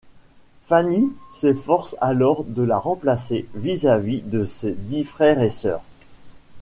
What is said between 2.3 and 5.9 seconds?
de la remplacer vis-à-vis de ses dix frères et sœurs.